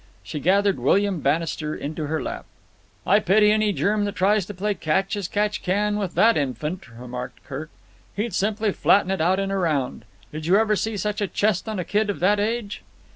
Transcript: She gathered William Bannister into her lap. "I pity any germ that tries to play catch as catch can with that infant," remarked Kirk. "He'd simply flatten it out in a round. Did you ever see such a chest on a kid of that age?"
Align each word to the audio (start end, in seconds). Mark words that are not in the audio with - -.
She 0.23 0.39
gathered 0.39 0.79
William 0.79 1.19
Bannister 1.19 1.75
into 1.75 2.07
her 2.07 2.19
lap. 2.19 2.47
"I 3.05 3.19
pity 3.19 3.51
any 3.51 3.71
germ 3.71 4.05
that 4.05 4.15
tries 4.15 4.47
to 4.47 4.53
play 4.55 4.73
catch 4.73 5.15
as 5.15 5.27
catch 5.27 5.61
can 5.61 5.99
with 5.99 6.15
that 6.15 6.37
infant," 6.37 6.89
remarked 6.89 7.43
Kirk. 7.43 7.69
"He'd 8.15 8.33
simply 8.33 8.71
flatten 8.71 9.11
it 9.11 9.21
out 9.21 9.39
in 9.39 9.51
a 9.51 9.59
round. 9.59 10.05
Did 10.31 10.47
you 10.47 10.57
ever 10.57 10.75
see 10.75 10.97
such 10.97 11.21
a 11.21 11.27
chest 11.27 11.69
on 11.69 11.77
a 11.77 11.85
kid 11.85 12.09
of 12.09 12.19
that 12.19 12.39
age?" 12.39 12.81